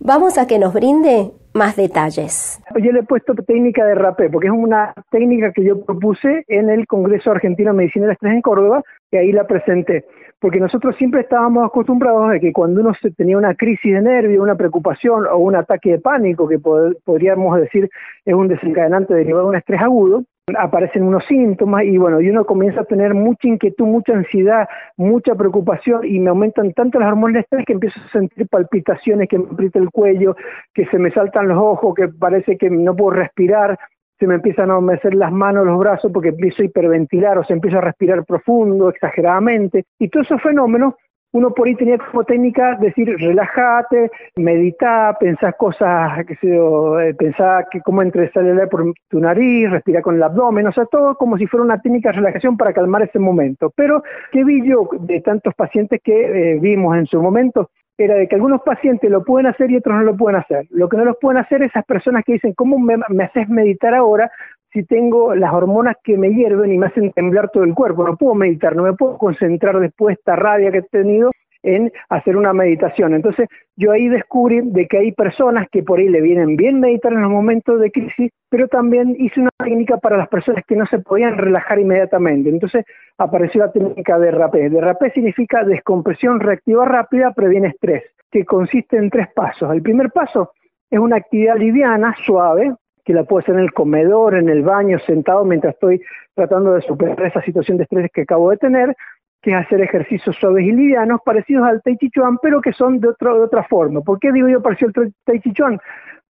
Vamos 0.00 0.38
a 0.38 0.46
que 0.48 0.58
nos 0.58 0.72
brinde 0.72 1.30
más 1.60 1.76
detalles. 1.76 2.58
Yo 2.82 2.90
le 2.90 3.00
he 3.00 3.02
puesto 3.02 3.34
técnica 3.34 3.84
de 3.84 3.94
rapé, 3.94 4.30
porque 4.30 4.46
es 4.46 4.52
una 4.52 4.94
técnica 5.10 5.52
que 5.52 5.62
yo 5.62 5.84
propuse 5.84 6.42
en 6.48 6.70
el 6.70 6.86
Congreso 6.86 7.32
Argentino 7.32 7.72
de 7.72 7.76
Medicina 7.76 8.06
del 8.06 8.14
Estrés 8.14 8.32
en 8.32 8.40
Córdoba, 8.40 8.82
y 9.10 9.18
ahí 9.18 9.30
la 9.30 9.46
presenté. 9.46 10.06
Porque 10.38 10.58
nosotros 10.58 10.96
siempre 10.96 11.20
estábamos 11.20 11.66
acostumbrados 11.66 12.32
a 12.32 12.38
que 12.38 12.50
cuando 12.50 12.80
uno 12.80 12.92
tenía 13.14 13.36
una 13.36 13.54
crisis 13.54 13.92
de 13.92 14.00
nervio, 14.00 14.42
una 14.42 14.54
preocupación 14.54 15.26
o 15.26 15.36
un 15.36 15.54
ataque 15.54 15.90
de 15.90 15.98
pánico, 15.98 16.48
que 16.48 16.58
podríamos 16.58 17.60
decir 17.60 17.90
es 18.24 18.34
un 18.34 18.48
desencadenante 18.48 19.12
derivado 19.12 19.44
de 19.44 19.50
un 19.50 19.56
estrés 19.56 19.82
agudo, 19.82 20.24
aparecen 20.58 21.02
unos 21.02 21.24
síntomas 21.24 21.84
y 21.84 21.98
bueno, 21.98 22.20
y 22.20 22.30
uno 22.30 22.44
comienza 22.44 22.82
a 22.82 22.84
tener 22.84 23.14
mucha 23.14 23.48
inquietud, 23.48 23.86
mucha 23.86 24.12
ansiedad, 24.12 24.68
mucha 24.96 25.34
preocupación 25.34 26.04
y 26.04 26.18
me 26.20 26.30
aumentan 26.30 26.72
tanto 26.72 26.98
las 26.98 27.08
hormonas 27.08 27.42
estrés 27.42 27.64
que 27.66 27.74
empiezo 27.74 28.00
a 28.00 28.08
sentir 28.10 28.48
palpitaciones, 28.48 29.28
que 29.28 29.38
me 29.38 29.46
aprieta 29.50 29.78
el 29.78 29.90
cuello, 29.90 30.36
que 30.74 30.86
se 30.86 30.98
me 30.98 31.10
saltan 31.10 31.48
los 31.48 31.58
ojos, 31.58 31.94
que 31.94 32.08
parece 32.08 32.56
que 32.56 32.70
no 32.70 32.94
puedo 32.94 33.10
respirar, 33.10 33.78
se 34.18 34.26
me 34.26 34.34
empiezan 34.34 34.70
a 34.70 34.74
adormecer 34.74 35.14
las 35.14 35.32
manos, 35.32 35.64
los 35.64 35.78
brazos 35.78 36.12
porque 36.12 36.28
empiezo 36.28 36.62
a 36.62 36.66
hiperventilar 36.66 37.38
o 37.38 37.44
se 37.44 37.54
empieza 37.54 37.78
a 37.78 37.80
respirar 37.80 38.24
profundo, 38.24 38.90
exageradamente. 38.90 39.86
Y 39.98 40.08
todos 40.08 40.26
esos 40.26 40.42
fenómenos 40.42 40.94
uno 41.32 41.52
por 41.52 41.68
ahí 41.68 41.74
tenía 41.76 41.98
como 41.98 42.24
técnica 42.24 42.76
decir 42.80 43.14
relájate, 43.16 44.10
medita, 44.36 45.16
pensar 45.18 45.56
cosas, 45.56 46.24
que 46.26 46.34
sé 46.36 46.48
eh, 46.48 47.14
pensar 47.14 47.66
que 47.70 47.80
cómo 47.80 48.02
entre 48.02 48.30
sale 48.32 48.50
el 48.50 48.58
aire 48.58 48.68
por 48.68 48.92
tu 49.08 49.20
nariz, 49.20 49.70
respira 49.70 50.02
con 50.02 50.16
el 50.16 50.22
abdomen, 50.22 50.66
o 50.66 50.72
sea, 50.72 50.86
todo 50.86 51.14
como 51.14 51.38
si 51.38 51.46
fuera 51.46 51.64
una 51.64 51.80
técnica 51.80 52.10
de 52.10 52.16
relajación 52.16 52.56
para 52.56 52.72
calmar 52.72 53.02
ese 53.02 53.18
momento. 53.18 53.72
Pero, 53.76 54.02
¿qué 54.32 54.44
vi 54.44 54.66
yo 54.66 54.88
de 55.00 55.20
tantos 55.20 55.54
pacientes 55.54 56.00
que 56.02 56.54
eh, 56.54 56.58
vimos 56.60 56.96
en 56.96 57.06
su 57.06 57.22
momento? 57.22 57.70
Era 57.96 58.14
de 58.14 58.26
que 58.26 58.34
algunos 58.34 58.62
pacientes 58.62 59.10
lo 59.10 59.22
pueden 59.22 59.46
hacer 59.46 59.70
y 59.70 59.76
otros 59.76 59.94
no 59.96 60.02
lo 60.02 60.16
pueden 60.16 60.40
hacer. 60.40 60.66
Lo 60.70 60.88
que 60.88 60.96
no 60.96 61.04
los 61.04 61.18
pueden 61.20 61.38
hacer 61.38 61.62
esas 61.62 61.84
personas 61.84 62.24
que 62.24 62.32
dicen, 62.32 62.54
¿cómo 62.54 62.78
me, 62.78 62.96
me 63.08 63.24
haces 63.24 63.48
meditar 63.48 63.94
ahora? 63.94 64.30
Si 64.72 64.84
tengo 64.84 65.34
las 65.34 65.52
hormonas 65.52 65.96
que 66.02 66.16
me 66.16 66.30
hierven 66.30 66.72
y 66.72 66.78
me 66.78 66.86
hacen 66.86 67.12
temblar 67.12 67.50
todo 67.50 67.64
el 67.64 67.74
cuerpo. 67.74 68.06
No 68.06 68.16
puedo 68.16 68.34
meditar, 68.34 68.76
no 68.76 68.84
me 68.84 68.92
puedo 68.92 69.18
concentrar 69.18 69.78
después 69.80 70.16
de 70.16 70.20
esta 70.20 70.36
rabia 70.36 70.70
que 70.70 70.78
he 70.78 70.82
tenido 70.82 71.30
en 71.62 71.92
hacer 72.08 72.36
una 72.36 72.52
meditación. 72.52 73.14
Entonces 73.14 73.48
yo 73.76 73.92
ahí 73.92 74.08
descubrí 74.08 74.60
de 74.62 74.86
que 74.86 74.98
hay 74.98 75.12
personas 75.12 75.68
que 75.70 75.82
por 75.82 75.98
ahí 75.98 76.08
le 76.08 76.20
vienen 76.20 76.56
bien 76.56 76.80
meditar 76.80 77.12
en 77.12 77.22
los 77.22 77.30
momentos 77.30 77.80
de 77.80 77.90
crisis, 77.90 78.30
pero 78.48 78.68
también 78.68 79.14
hice 79.18 79.40
una 79.40 79.50
técnica 79.58 79.98
para 79.98 80.16
las 80.16 80.28
personas 80.28 80.64
que 80.66 80.76
no 80.76 80.86
se 80.86 81.00
podían 81.00 81.36
relajar 81.36 81.78
inmediatamente. 81.78 82.48
Entonces 82.48 82.84
apareció 83.18 83.60
la 83.60 83.72
técnica 83.72 84.18
de 84.18 84.30
rapé. 84.30 84.70
De 84.70 84.80
rapé 84.80 85.10
significa 85.10 85.64
descompresión 85.64 86.40
reactiva 86.40 86.84
rápida 86.84 87.32
previene 87.32 87.68
estrés, 87.68 88.04
que 88.30 88.44
consiste 88.44 88.96
en 88.96 89.10
tres 89.10 89.28
pasos. 89.34 89.70
El 89.72 89.82
primer 89.82 90.10
paso 90.10 90.52
es 90.90 90.98
una 90.98 91.16
actividad 91.16 91.56
liviana, 91.56 92.14
suave, 92.24 92.74
que 93.04 93.14
la 93.14 93.24
puedo 93.24 93.40
hacer 93.40 93.54
en 93.54 93.62
el 93.62 93.72
comedor, 93.72 94.34
en 94.34 94.48
el 94.48 94.62
baño, 94.62 94.98
sentado 95.00 95.44
mientras 95.44 95.74
estoy 95.74 96.02
tratando 96.34 96.72
de 96.74 96.82
superar 96.82 97.22
esa 97.22 97.42
situación 97.42 97.78
de 97.78 97.84
estrés 97.84 98.10
que 98.12 98.22
acabo 98.22 98.50
de 98.50 98.56
tener, 98.56 98.96
que 99.42 99.50
es 99.50 99.56
hacer 99.56 99.80
ejercicios 99.80 100.36
suaves 100.36 100.64
y 100.64 100.72
livianos 100.72 101.20
parecidos 101.24 101.66
al 101.66 101.82
Tai 101.82 101.96
Chi 101.96 102.10
Chuan, 102.10 102.38
pero 102.42 102.60
que 102.60 102.72
son 102.72 103.00
de, 103.00 103.08
otro, 103.08 103.34
de 103.34 103.40
otra 103.40 103.64
forma. 103.64 104.00
¿Por 104.00 104.18
qué 104.18 104.32
digo 104.32 104.48
yo 104.48 104.62
parecido 104.62 104.92
al 104.96 105.12
Tai 105.24 105.40
Chi 105.40 105.52
Chuan? 105.52 105.78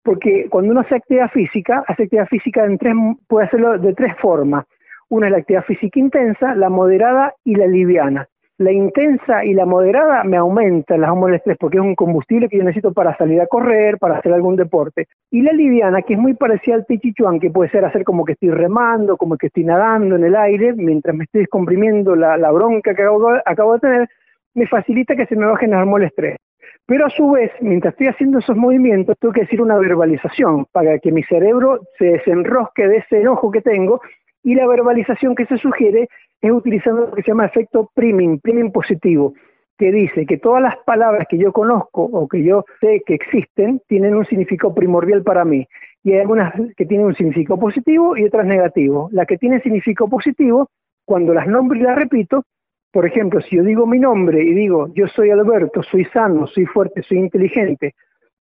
Porque 0.02 0.48
cuando 0.48 0.70
uno 0.72 0.80
hace 0.80 0.96
actividad 0.96 1.30
física, 1.30 1.84
hace 1.86 2.04
actividad 2.04 2.26
física 2.26 2.64
en 2.64 2.78
tres, 2.78 2.94
puede 3.28 3.46
hacerlo 3.46 3.78
de 3.78 3.94
tres 3.94 4.14
formas. 4.18 4.64
Una 5.08 5.26
es 5.26 5.32
la 5.32 5.38
actividad 5.38 5.64
física 5.64 5.98
intensa, 5.98 6.54
la 6.54 6.70
moderada 6.70 7.34
y 7.44 7.56
la 7.56 7.66
liviana 7.66 8.28
la 8.60 8.72
intensa 8.72 9.42
y 9.42 9.54
la 9.54 9.64
moderada 9.64 10.22
me 10.22 10.36
aumentan 10.36 11.00
las 11.00 11.08
hormonas 11.08 11.30
del 11.30 11.36
estrés 11.38 11.56
porque 11.58 11.78
es 11.78 11.82
un 11.82 11.94
combustible 11.94 12.46
que 12.46 12.58
yo 12.58 12.62
necesito 12.62 12.92
para 12.92 13.16
salir 13.16 13.40
a 13.40 13.46
correr, 13.46 13.96
para 13.96 14.18
hacer 14.18 14.34
algún 14.34 14.54
deporte. 14.54 15.06
Y 15.30 15.40
la 15.40 15.52
liviana, 15.52 16.02
que 16.02 16.12
es 16.12 16.20
muy 16.20 16.34
parecida 16.34 16.74
al 16.74 16.84
Tichichuan, 16.84 17.40
que 17.40 17.48
puede 17.48 17.70
ser 17.70 17.86
hacer 17.86 18.04
como 18.04 18.22
que 18.22 18.32
estoy 18.32 18.50
remando, 18.50 19.16
como 19.16 19.38
que 19.38 19.46
estoy 19.46 19.64
nadando 19.64 20.16
en 20.16 20.24
el 20.24 20.36
aire, 20.36 20.74
mientras 20.74 21.16
me 21.16 21.24
estoy 21.24 21.40
descomprimiendo 21.40 22.14
la, 22.14 22.50
bronca 22.50 22.94
que 22.94 23.02
acabo, 23.46 23.72
de 23.72 23.80
tener, 23.80 24.08
me 24.52 24.66
facilita 24.66 25.16
que 25.16 25.24
se 25.24 25.36
me 25.36 25.46
bajen 25.46 25.70
las 25.70 25.80
hormonas 25.80 26.10
del 26.12 26.26
estrés. 26.28 26.36
Pero 26.84 27.06
a 27.06 27.10
su 27.10 27.30
vez, 27.30 27.50
mientras 27.62 27.94
estoy 27.94 28.08
haciendo 28.08 28.40
esos 28.40 28.58
movimientos, 28.58 29.16
tengo 29.18 29.32
que 29.32 29.42
decir 29.42 29.62
una 29.62 29.78
verbalización 29.78 30.66
para 30.70 30.98
que 30.98 31.12
mi 31.12 31.22
cerebro 31.22 31.80
se 31.98 32.04
desenrosque 32.04 32.86
de 32.86 32.98
ese 32.98 33.22
enojo 33.22 33.50
que 33.50 33.62
tengo 33.62 34.02
y 34.42 34.54
la 34.54 34.66
verbalización 34.66 35.34
que 35.34 35.46
se 35.46 35.56
sugiere 35.56 36.08
es 36.40 36.50
utilizando 36.50 37.02
lo 37.02 37.12
que 37.12 37.22
se 37.22 37.28
llama 37.28 37.46
efecto 37.46 37.90
priming, 37.94 38.40
priming 38.40 38.72
positivo, 38.72 39.34
que 39.78 39.92
dice 39.92 40.26
que 40.26 40.38
todas 40.38 40.62
las 40.62 40.76
palabras 40.84 41.26
que 41.28 41.38
yo 41.38 41.52
conozco 41.52 42.02
o 42.02 42.28
que 42.28 42.42
yo 42.42 42.64
sé 42.80 43.02
que 43.06 43.14
existen 43.14 43.80
tienen 43.88 44.14
un 44.14 44.26
significado 44.26 44.74
primordial 44.74 45.22
para 45.22 45.44
mí. 45.44 45.66
Y 46.02 46.12
hay 46.12 46.20
algunas 46.20 46.52
que 46.76 46.86
tienen 46.86 47.06
un 47.06 47.14
significado 47.14 47.58
positivo 47.58 48.16
y 48.16 48.24
otras 48.24 48.46
negativo. 48.46 49.08
La 49.12 49.26
que 49.26 49.38
tiene 49.38 49.60
significado 49.60 50.08
positivo, 50.08 50.68
cuando 51.04 51.32
las 51.34 51.46
nombro 51.46 51.78
y 51.78 51.82
las 51.82 51.96
repito, 51.96 52.44
por 52.92 53.06
ejemplo, 53.06 53.40
si 53.40 53.56
yo 53.56 53.62
digo 53.62 53.86
mi 53.86 53.98
nombre 53.98 54.42
y 54.42 54.52
digo, 54.52 54.88
yo 54.94 55.06
soy 55.08 55.30
Alberto, 55.30 55.82
soy 55.82 56.04
sano, 56.06 56.46
soy 56.46 56.66
fuerte, 56.66 57.02
soy 57.02 57.18
inteligente, 57.18 57.94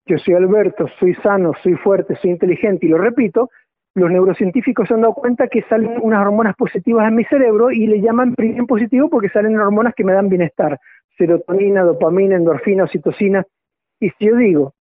yo 0.06 0.16
soy 0.18 0.34
Alberto, 0.34 0.86
soy 0.98 1.14
sano, 1.16 1.52
soy 1.62 1.74
fuerte, 1.74 2.16
soy 2.16 2.30
inteligente 2.30 2.86
y 2.86 2.88
lo 2.88 2.98
repito, 2.98 3.50
los 3.94 4.10
neurocientíficos 4.10 4.88
se 4.88 4.94
han 4.94 5.00
dado 5.00 5.14
cuenta 5.14 5.48
que 5.48 5.62
salen 5.62 5.98
unas 6.00 6.20
hormonas 6.20 6.54
positivas 6.56 7.08
en 7.08 7.16
mi 7.16 7.24
cerebro 7.24 7.70
y 7.70 7.86
le 7.86 8.00
llaman 8.00 8.34
primer 8.34 8.64
positivo 8.66 9.08
porque 9.10 9.28
salen 9.28 9.58
hormonas 9.58 9.94
que 9.94 10.04
me 10.04 10.12
dan 10.12 10.28
bienestar, 10.28 10.78
serotonina, 11.18 11.82
dopamina, 11.82 12.36
endorfina, 12.36 12.84
oxitocina. 12.84 13.44
Y 13.98 14.10
si 14.10 14.26
yo 14.26 14.36
digo, 14.36 14.74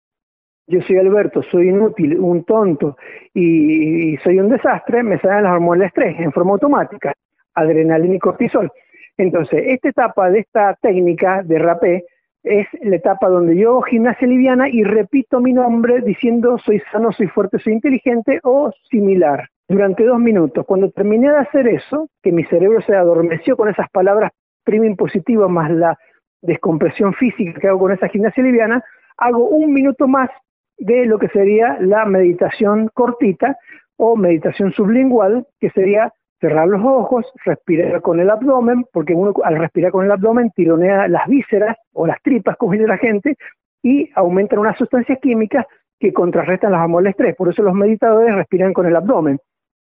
yo 0.66 0.82
soy 0.82 0.98
Alberto, 0.98 1.42
soy 1.42 1.70
inútil, 1.70 2.18
un 2.18 2.44
tonto 2.44 2.98
y, 3.32 4.16
soy 4.18 4.38
un 4.38 4.50
desastre, 4.50 5.02
me 5.02 5.18
salen 5.18 5.44
las 5.44 5.52
hormonas 5.54 5.80
de 5.80 5.86
estrés 5.86 6.20
en 6.20 6.32
forma 6.32 6.52
automática, 6.52 7.14
adrenalina 7.54 8.16
y 8.16 8.18
cortisol. 8.18 8.70
Entonces, 9.16 9.64
esta 9.66 9.88
etapa 9.88 10.30
de 10.30 10.40
esta 10.40 10.74
técnica 10.74 11.42
de 11.42 11.58
rapé 11.58 12.04
es 12.42 12.66
la 12.82 12.96
etapa 12.96 13.28
donde 13.28 13.56
yo 13.56 13.70
hago 13.70 13.82
gimnasia 13.82 14.26
liviana 14.26 14.68
y 14.68 14.84
repito 14.84 15.40
mi 15.40 15.52
nombre 15.52 16.00
diciendo 16.00 16.58
soy 16.58 16.80
sano, 16.92 17.12
soy 17.12 17.26
fuerte, 17.28 17.58
soy 17.58 17.74
inteligente 17.74 18.40
o 18.42 18.72
similar 18.90 19.48
durante 19.68 20.04
dos 20.04 20.18
minutos. 20.18 20.64
Cuando 20.66 20.90
terminé 20.90 21.30
de 21.30 21.38
hacer 21.38 21.68
eso, 21.68 22.08
que 22.22 22.32
mi 22.32 22.44
cerebro 22.44 22.80
se 22.82 22.94
adormeció 22.94 23.56
con 23.56 23.68
esas 23.68 23.90
palabras 23.90 24.32
prima 24.64 24.86
impositiva 24.86 25.48
más 25.48 25.70
la 25.70 25.98
descompresión 26.42 27.14
física 27.14 27.58
que 27.60 27.68
hago 27.68 27.80
con 27.80 27.92
esa 27.92 28.08
gimnasia 28.08 28.42
liviana, 28.42 28.84
hago 29.16 29.48
un 29.48 29.72
minuto 29.72 30.06
más 30.06 30.30
de 30.78 31.06
lo 31.06 31.18
que 31.18 31.28
sería 31.28 31.76
la 31.80 32.04
meditación 32.04 32.88
cortita 32.94 33.56
o 33.96 34.16
meditación 34.16 34.72
sublingual, 34.72 35.46
que 35.58 35.70
sería 35.70 36.12
cerrar 36.40 36.68
los 36.68 36.82
ojos, 36.84 37.26
respirar 37.44 38.00
con 38.00 38.20
el 38.20 38.30
abdomen, 38.30 38.84
porque 38.92 39.14
uno 39.14 39.32
al 39.44 39.58
respirar 39.58 39.92
con 39.92 40.04
el 40.04 40.12
abdomen 40.12 40.50
tironea 40.50 41.08
las 41.08 41.26
vísceras 41.26 41.76
o 41.92 42.06
las 42.06 42.20
tripas, 42.22 42.56
como 42.56 42.72
dice 42.72 42.86
la 42.86 42.98
gente, 42.98 43.36
y 43.82 44.10
aumentan 44.14 44.58
unas 44.58 44.76
sustancias 44.76 45.18
químicas 45.20 45.66
que 45.98 46.12
contrarrestan 46.12 46.72
las 46.72 46.82
hormonas 46.82 47.04
del 47.04 47.10
estrés. 47.10 47.36
Por 47.36 47.48
eso 47.48 47.62
los 47.62 47.74
meditadores 47.74 48.34
respiran 48.34 48.72
con 48.72 48.86
el 48.86 48.96
abdomen. 48.96 49.38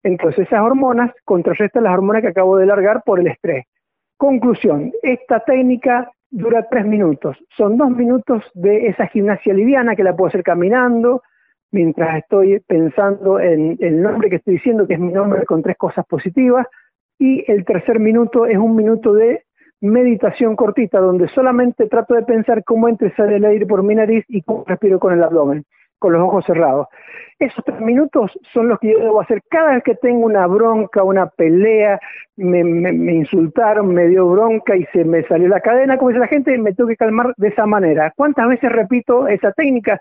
Entonces 0.04 0.48
esas 0.48 0.60
hormonas 0.60 1.12
contrarrestan 1.24 1.84
las 1.84 1.94
hormonas 1.94 2.22
que 2.22 2.30
acabo 2.30 2.58
de 2.58 2.66
largar 2.66 3.04
por 3.06 3.20
el 3.20 3.28
estrés. 3.28 3.66
Conclusión, 4.18 4.92
esta 5.02 5.40
técnica 5.40 6.12
dura 6.30 6.68
tres 6.70 6.86
minutos. 6.86 7.38
Son 7.56 7.78
dos 7.78 7.92
minutos 7.92 8.44
de 8.54 8.88
esa 8.88 9.08
gimnasia 9.08 9.54
liviana 9.54 9.96
que 9.96 10.04
la 10.04 10.16
puedo 10.16 10.28
hacer 10.28 10.44
caminando, 10.44 11.22
mientras 11.74 12.20
estoy 12.20 12.60
pensando 12.68 13.40
en 13.40 13.78
el 13.80 14.02
nombre 14.02 14.30
que 14.30 14.38
estoy 14.38 14.54
diciendo, 14.56 14.88
que 14.88 14.94
es 14.94 15.00
mi 15.00 15.12
nombre 15.12 15.44
con 15.46 15.62
tres 15.62 15.76
cosas 15.76 16.06
positivas, 16.06 16.68
y 17.20 17.44
el 17.52 17.66
tercer 17.66 18.00
minuto 18.00 18.46
es 18.46 18.58
un 18.58 18.76
minuto 18.76 19.14
de 19.14 19.44
meditación 19.82 20.56
cortita, 20.56 21.00
donde 21.00 21.28
solamente 21.30 21.88
trato 21.88 22.14
de 22.14 22.24
pensar 22.24 22.64
cómo 22.64 22.88
entra 22.88 23.08
y 23.08 23.12
sale 23.12 23.36
el 23.36 23.46
aire 23.46 23.66
por 23.66 23.84
mi 23.84 23.96
nariz 23.96 24.24
y 24.30 24.42
cómo 24.44 24.64
respiro 24.66 25.00
con 25.00 25.14
el 25.14 25.24
abdomen, 25.24 25.66
con 26.00 26.14
los 26.14 26.22
ojos 26.22 26.46
cerrados. 26.46 26.88
Esos 27.40 27.66
tres 27.66 27.82
minutos 27.82 28.32
son 28.54 28.70
los 28.70 28.80
que 28.80 28.92
yo 28.92 29.00
debo 29.00 29.20
hacer 29.20 29.42
cada 29.50 29.74
vez 29.74 29.84
que 29.84 29.96
tengo 29.96 30.26
una 30.26 30.46
bronca, 30.48 31.04
una 31.04 31.26
pelea, 31.28 32.00
me, 32.38 32.64
me 32.64 33.14
insultaron, 33.14 33.94
me 33.94 34.08
dio 34.08 34.28
bronca 34.28 34.76
y 34.78 34.86
se 34.94 35.04
me 35.04 35.24
salió 35.24 35.48
la 35.48 35.60
cadena, 35.60 35.98
como 35.98 36.10
dice 36.10 36.20
la 36.20 36.28
gente, 36.28 36.58
me 36.58 36.74
tengo 36.74 36.90
que 36.90 36.98
calmar 36.98 37.34
de 37.38 37.48
esa 37.48 37.66
manera. 37.66 38.14
¿Cuántas 38.16 38.48
veces 38.48 38.72
repito 38.72 39.28
esa 39.28 39.52
técnica? 39.52 40.00